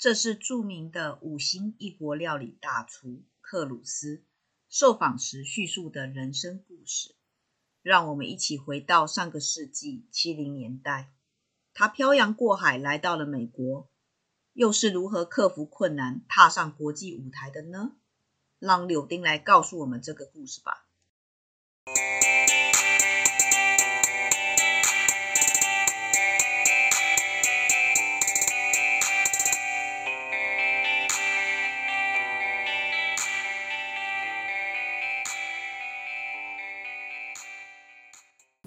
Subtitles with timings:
[0.00, 4.24] 这是著名的五星异国料理大厨克鲁斯
[4.70, 7.14] 受访时叙述的人生故事。
[7.82, 11.12] 让我们一起回到上个世纪七零年代，
[11.74, 13.90] 他漂洋过海来到了美国，
[14.54, 17.92] 又是如何克服困难，踏上国际舞台的呢？
[18.58, 20.79] 让柳丁来告诉我们这个故事吧。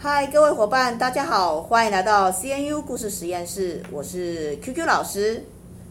[0.00, 3.82] 嗨，各位伙伴，大家好，欢迎来到 CNU 故事实验室。
[3.90, 5.42] 我是 QQ 老师。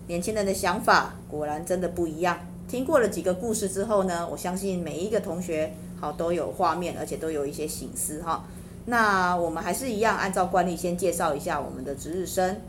[0.08, 2.40] 年轻人的想法果然真的不一样。
[2.70, 8.46] 听过了几个故事之后呢，我相信每一个同学好都有画面，而且都有一些醒思哈。
[8.86, 12.62] 那我们还是一样，按照惯例先介绍一下我们的值日生。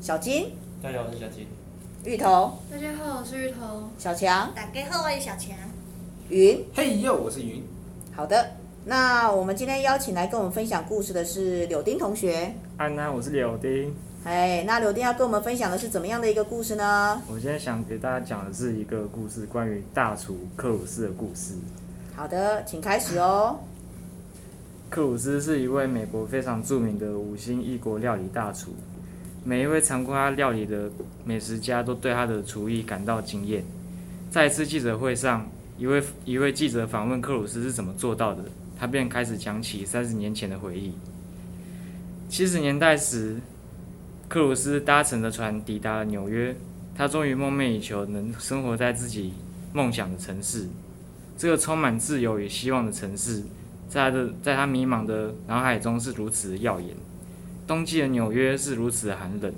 [0.00, 0.50] 小金，
[0.82, 1.46] 大家好，我是小金。
[2.04, 3.88] 芋头，大家好，我是芋头。
[3.98, 5.50] 小强，大家好，我是小强。
[6.28, 7.62] 云，嘿哟，我是云。
[8.16, 8.56] 好的。
[8.84, 12.52] 那我们今天邀请来跟我们分享故事的是柳丁同学。
[12.76, 13.94] 安娜，我是柳丁。
[14.24, 17.22] 哎，那柳丁要跟我们分享的是怎么样的一个故事呢？
[17.28, 21.54] 我现在想给大家讲的是一个故事，关于大厨克鲁斯的故事。
[22.16, 23.56] 好的，请开始哦。
[24.90, 28.72] 克鲁斯是一位美国非常著名的五星异国料理大厨，
[29.44, 30.90] 每一位尝过他料理的
[31.24, 33.62] 美食家都对他的厨艺感到惊艳。
[34.28, 38.42] 在一次记者会上，一位一位记者访问克鲁斯是怎么做到的。
[38.82, 40.94] 他便开始讲起三十年前的回忆。
[42.28, 43.36] 七十年代时，
[44.28, 46.56] 克鲁斯搭乘的船抵达了纽约。
[46.92, 49.34] 他终于梦寐以求能生活在自己
[49.72, 50.66] 梦想的城市，
[51.38, 53.44] 这个充满自由与希望的城市，
[53.88, 56.96] 在他的在他迷茫的脑海中是如此耀眼。
[57.68, 59.54] 冬季的纽约是如此的寒冷，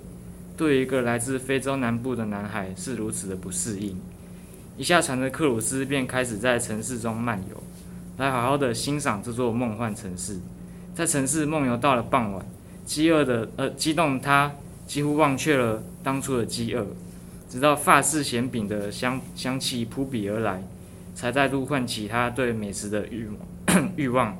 [0.54, 3.98] 对于一个来自非洲南部的男孩是如此的不适应。
[4.76, 7.62] 一下船的克鲁斯便开始在城市中漫游。
[8.16, 10.38] 来好好的欣赏这座梦幻城市，
[10.94, 12.46] 在城市梦游到了傍晚，
[12.84, 14.52] 饥饿的呃激动他
[14.86, 16.86] 几乎忘却了当初的饥饿，
[17.48, 20.62] 直到法式咸饼的香香气扑鼻而来，
[21.12, 24.36] 才再度唤起他对美食的欲望 欲望。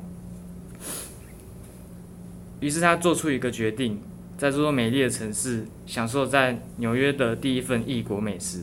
[2.60, 4.00] 于是他做出一个决定，
[4.38, 8.60] 在这座美丽的城市享受在纽约的第一份异国美食。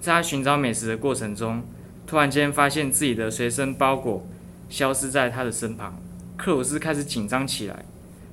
[0.00, 1.62] 在他寻找美食的过程中，
[2.06, 4.26] 突然间发现自己的随身包裹。
[4.68, 6.00] 消失在他的身旁，
[6.36, 7.84] 克鲁斯开始紧张起来。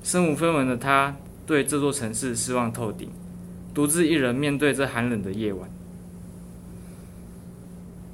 [0.04, 3.10] 身无分文的他，对这座城市失望透顶，
[3.74, 5.70] 独自一人面对这寒冷的夜晚。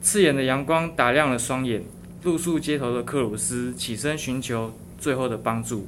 [0.01, 1.83] 刺眼的阳光打亮了双眼，
[2.23, 5.87] 露宿街头的克鲁斯起身寻求最后的帮助，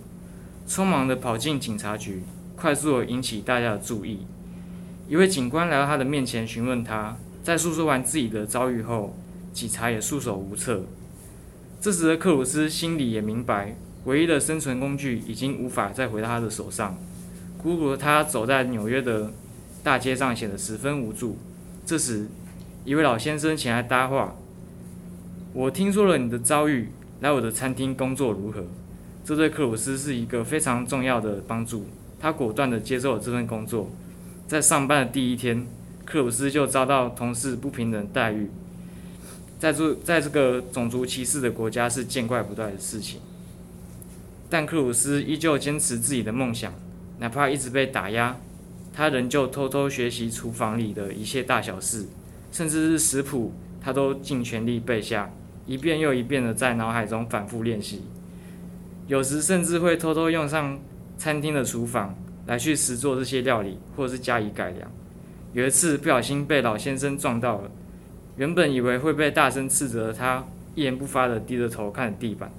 [0.67, 2.23] 匆忙地跑进警察局，
[2.55, 4.25] 快速地引起大家的注意。
[5.07, 9.15] 一位警官来到他的面前询问他，在诉说完自己的遭遇后，
[9.53, 10.83] 警察也束手无策。
[11.81, 13.75] 这时的克鲁斯心里也明白，
[14.05, 16.95] 唯一的生存工具已经无法再回到他的手上。
[17.57, 19.33] 孤独的他走在纽约的
[19.81, 21.39] 大街上，显得十分无助。
[21.83, 22.27] 这时，
[22.85, 24.35] 一位老先生前来搭话
[25.53, 26.89] ：“我听说了你的遭遇，
[27.21, 28.63] 来我的餐厅工作如何？”
[29.25, 31.87] 这对克鲁斯是一个非常重要的帮助。
[32.19, 33.89] 他果断地接受了这份工作。
[34.47, 35.65] 在上班的第一天，
[36.05, 38.51] 克鲁斯就遭到同事不平等待遇。
[39.61, 43.21] 在这在这个种族歧视的国家是见怪不怪的事情，
[44.49, 46.73] 但克鲁斯依旧坚持自己的梦想，
[47.19, 48.35] 哪怕一直被打压，
[48.91, 52.07] 他仍旧偷偷学习厨房里的一切大小事，
[52.51, 55.31] 甚至是食谱，他都尽全力背下，
[55.67, 58.01] 一遍又一遍的在脑海中反复练习，
[59.05, 60.79] 有时甚至会偷偷用上
[61.19, 62.17] 餐厅的厨房
[62.47, 64.91] 来去实做这些料理，或是加以改良。
[65.53, 67.69] 有一次不小心被老先生撞到了。
[68.41, 70.43] 原本以为会被大声斥责的他，
[70.73, 72.51] 一言不发地低着头看着地板，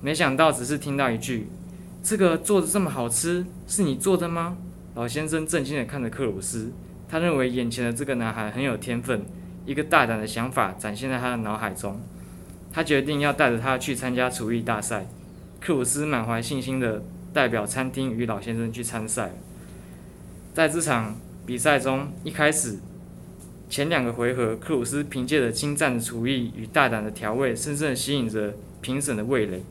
[0.00, 1.46] 没想到只是听到一句
[2.02, 4.56] ：“这个做的这么好吃，是你做的吗？”
[4.96, 6.72] 老先生震惊地看着克鲁斯，
[7.08, 9.24] 他认为眼前的这个男孩很有天分，
[9.64, 12.00] 一个大胆的想法展现在他的脑海中。
[12.72, 15.06] 他决定要带着他去参加厨艺大赛。
[15.60, 19.30] 克鲁斯满怀信心地代表餐厅与老先生去参赛。
[20.52, 21.14] 在这场
[21.46, 22.80] 比赛中，一开始。
[23.68, 29.62] 前两个回合，克鲁斯凭借着精湛的厨艺与大胆的调味，深深的吸引着评审的味蕾。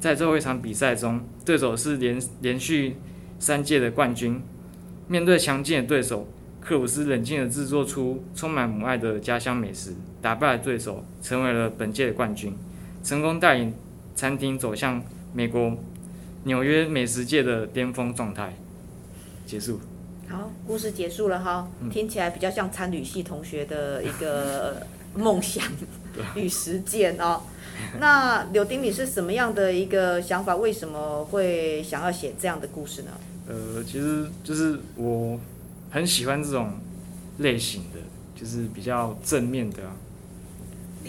[0.00, 2.96] 在最后一场比赛中，对手是连连续
[3.38, 4.40] 三届的冠军。
[5.06, 6.26] 面对强劲的对手，
[6.60, 12.54] 克鲁斯冷静地制作出充满母爱的家乡美食，打败了对手，成为了本届的冠军，
[13.04, 13.74] 成功带领
[14.14, 15.02] 餐厅走向
[15.34, 15.76] 美国
[16.44, 18.56] 纽约美食界的巅峰状态。
[19.44, 19.78] 结束。
[20.28, 25.64] 好，故事结束了哈，嗯、听起来比较像参旅系同学的一个 梦想
[26.34, 27.42] 与实践哦。
[28.00, 30.56] 那柳丁，你是什么样的一个想法？
[30.56, 33.10] 为什么会想要写这样的故事呢？
[33.48, 35.38] 呃，其实就是我
[35.90, 36.78] 很喜欢这种
[37.38, 37.98] 类型的，
[38.34, 39.96] 就是比较正面的、啊，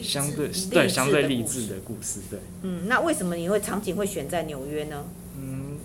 [0.02, 2.20] 相对对相对励志的故事。
[2.30, 5.06] 对，嗯，那为什么你会场景会选在纽约呢？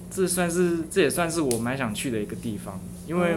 [0.09, 3.37] 嗯，这算是这也算是我蛮想去的一个地方，因为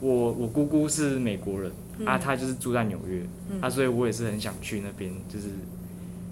[0.00, 5.46] 我我姑姑是美国人、嗯、啊，她就是住在纽约、嗯、啊，所以我也是很想去那边，就是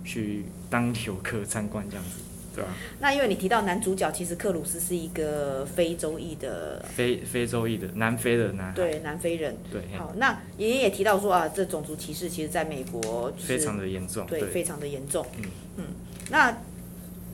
[0.05, 2.19] 去当游客参观这样子，
[2.55, 2.77] 对吧、啊？
[3.01, 9.57] 那因为你提到男主角，其实克鲁斯是一个非洲裔的非非洲裔的南非的男孩，对南非人。
[9.71, 15.25] 对，好，那爷爷也提到说啊，这种族歧视其实在美国、就是、非常的严重，对，对非常的严重。
[15.39, 15.45] 嗯
[15.79, 15.85] 嗯，
[16.31, 16.59] 那。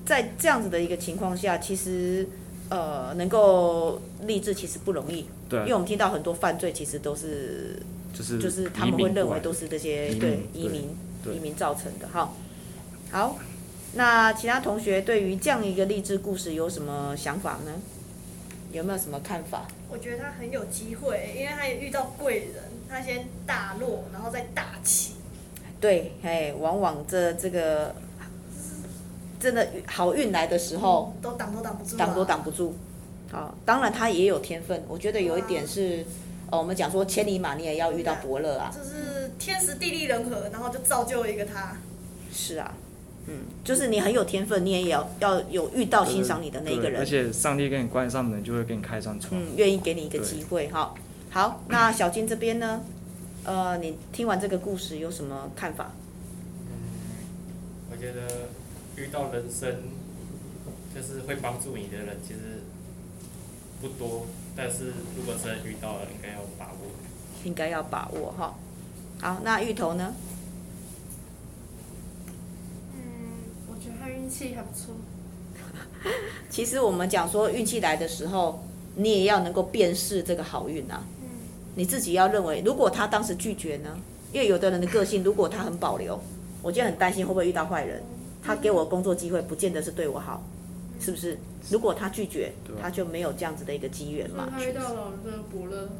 [0.09, 2.27] 在这样子的一个情况下，其实
[2.71, 7.79] 呃能够励志其实不容易，对，因为我们听到很多犯罪其实都是
[8.15, 10.97] 就是就是他们会认为都是这些移对移民
[11.27, 12.33] 移民造成的哈。
[13.11, 13.37] 好，
[13.97, 17.73] 那其他同学对于这样一个励志故事有什么想法呢？
[18.73, 19.69] 有没有什么看法？
[19.91, 25.17] 我觉得他很有机会，因为他也遇到贵人，他先大落，然后再大起。
[25.79, 27.95] 对，哎，往往这这个。
[29.39, 32.75] 真的好运来的时候，都挡都挡不住，挡都挡不住。
[33.31, 34.83] 好，当然他也有天分。
[34.89, 36.05] 我觉得有一点是，
[36.51, 38.73] 呃，我们讲说千里马你也要遇到伯乐啊。
[38.75, 41.77] 就是天时地利人和，然后就造就了一个他。
[42.33, 42.75] 是啊，
[43.27, 46.99] 嗯，就是你很有天分，你也要要有遇到欣赏你的那一个人。
[47.01, 49.41] 而且上帝给你关上门，就会给你开上窗。
[49.41, 50.95] 嗯，愿意给你一个机会哈。
[51.31, 52.81] 好，那小金这边呢？
[53.45, 55.93] 呃，你听完这个故事有什么看法？
[56.67, 56.73] 嗯，
[57.93, 58.49] 我觉得。
[59.09, 59.75] 遇到人生
[60.95, 62.61] 就是会帮助你的人，其实
[63.81, 66.91] 不多，但是如果真的遇到了，应该要把握。
[67.45, 68.55] 应该要把握哈。
[69.23, 70.13] 好，那芋头呢？
[72.93, 73.01] 嗯，
[73.71, 74.95] 我觉得他运气还不错。
[76.51, 78.63] 其实我们讲说运气来的时候，
[78.97, 81.03] 你也要能够辨识这个好运啊。
[81.23, 81.29] 嗯。
[81.77, 83.99] 你自己要认为，如果他当时拒绝呢？
[84.35, 86.21] 因为有的人的个性，如果他很保留，
[86.61, 88.03] 我就很担心会不会遇到坏人。
[88.49, 90.43] 他给我工作机会，不见得是对我好，
[90.99, 91.37] 是不是？
[91.71, 92.51] 如果他拒绝，
[92.81, 94.49] 他就没有这样子的一个机缘嘛。
[94.51, 95.91] 他遇到了这个伯乐。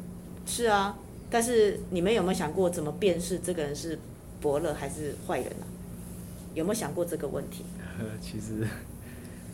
[0.47, 0.97] 是啊，
[1.29, 3.99] 但是你们有没有想过怎么辨识这个人是
[4.41, 5.65] 伯乐还是坏人呢？
[6.55, 7.63] 有没有想过这个问题？
[8.19, 8.61] 其实，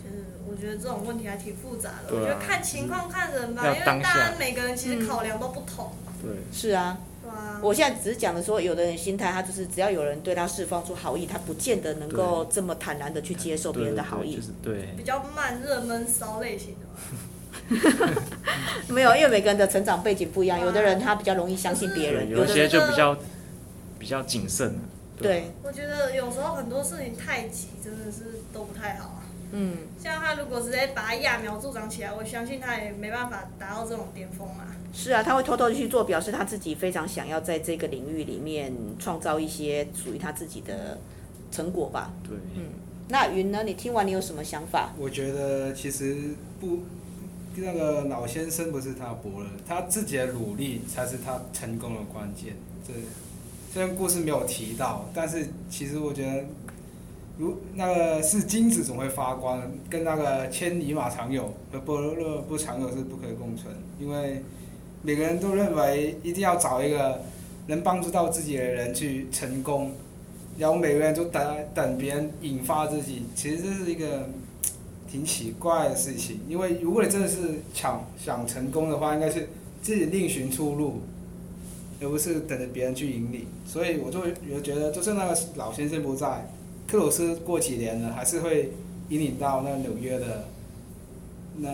[0.02, 2.10] 就是我觉得这种问题还挺复杂的。
[2.10, 5.92] 啊、我觉得看情况看人吧，因为大家每个人其实考量都不同。
[6.24, 6.98] 对，是啊。
[7.62, 14.40] 我现在只是讲的说，有的人心态，他就是只要有人对他释放出好意，他不见得能够这么坦然的去接受别人的好意。
[14.62, 16.86] 对，对，对，比较慢热闷骚类型的。
[18.90, 23.18] 没有，因为每个人的成长背景不一样，有的人他比较容易相信别人，有些就比较
[23.98, 24.76] 比较谨慎。
[25.18, 29.24] 对，我觉得有时候很多事情太急，真的是都不太好。
[29.58, 34.76] 嗯，像他如果直接把他揠苗助长起来，我相信他也没办法达到这种巅峰啊。
[34.94, 40.98] 是啊，他会偷偷去做，表示他自己非常想要在这个领域里面创造一些属于他自己的
[41.52, 42.12] 成果吧。
[42.28, 42.64] 对，嗯，
[43.08, 43.64] 那云呢？
[43.64, 44.94] 你听完你有什么想法？
[44.98, 46.80] 我觉得其实不，
[47.56, 52.56] 那个老先生不是他伯乐，他自己的努力才是他成功的关键。
[52.86, 52.94] 这
[53.74, 56.44] 虽然故事没有提到，但是其实我觉得。
[57.38, 64.42] 如那个是金子总会发光，跟那个千里马常有和伯乐不常有是不可以共存，因为
[65.02, 67.22] 每个人都认为一定要找一个
[67.68, 69.92] 能帮助到自己的人去成功，
[70.58, 74.30] 然后每个人都等等别人引发自己，其实这是一个
[75.12, 76.40] 挺奇怪的事情。
[76.48, 79.50] 因为如果你真的是想想成功的话，应该是
[79.82, 81.02] 自己另寻出路，
[82.00, 83.46] 而不是等着别人去引领。
[83.66, 86.48] 所以我就我觉得，就算那个老先生不在。
[86.96, 88.72] 克鲁斯过几年呢，还是会
[89.10, 90.46] 引领到那纽约的
[91.58, 91.70] 那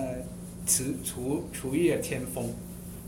[0.65, 2.49] 厨厨厨艺的天风。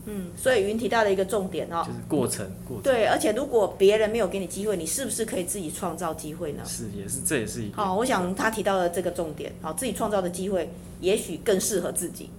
[0.06, 2.82] 嗯，所以云提到了一个重点哦，就是过程，过程。
[2.82, 6.62] 对，而且如果别人没有给你机会，你是不是可以自己创造机会呢？
[6.64, 7.76] 是，也是，这也是一个。
[7.76, 10.68] 好，我想他提到了这个重点，好，自己创造的机会
[11.00, 12.30] 也许更适合自己。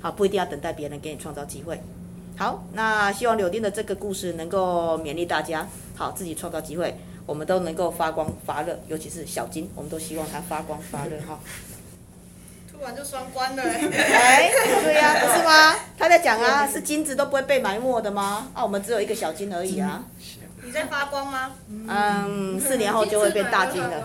[0.00, 1.80] 好，不一定要等待别人给你创造机会。
[2.36, 6.94] 好，那希望柳丁的这个故事能够勉励大家，好，自己创造机会。
[7.26, 11.38] 我们都能够发光发热，尤其是小金，我们都希望它发光发热哈。
[12.70, 14.52] 突然就双关了哎、欸！
[14.82, 15.74] 对呀、啊，不是吗？
[15.96, 18.48] 他在讲啊，是金子都不会被埋没的吗？
[18.52, 20.04] 啊，我们只有一个小金而已啊。
[20.62, 21.52] 你在发光吗？
[21.68, 24.04] 嗯，四年后就会变大金了。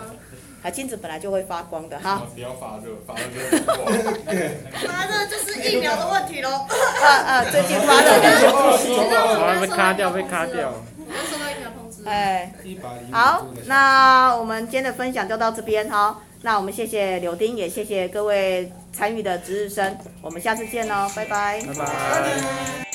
[0.62, 2.22] 啊，金子本来就会发光的哈。
[2.34, 3.64] 不要发热，发热就。
[4.88, 6.50] 发热就是疫苗的问题喽。
[7.02, 8.96] 啊啊，最近发热感觉不行。
[9.36, 10.72] 好像被卡掉，被卡掉。
[12.04, 12.52] 哎，
[13.10, 16.20] 好，那我们今天的分享就到这边哈。
[16.42, 21.60] 那我们谢谢柳丁，也谢谢各位参与的值日生，我们下次见喽，拜拜。
[21.66, 22.89] 拜拜。